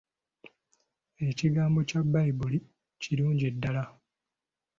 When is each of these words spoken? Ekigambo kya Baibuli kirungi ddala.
Ekigambo 1.29 1.79
kya 1.89 2.01
Baibuli 2.13 2.57
kirungi 3.01 3.47
ddala. 3.55 3.83